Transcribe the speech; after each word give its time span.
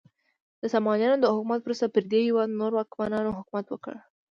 د 0.61 0.63
سامانیانو 0.73 1.17
د 1.21 1.25
حکومت 1.33 1.59
وروسته 1.63 1.85
پر 1.93 2.03
دې 2.11 2.19
هیواد 2.27 2.49
نورو 2.59 2.75
واکمنانو 2.77 3.37
حکومت 3.39 3.65
وکړ. 3.69 3.95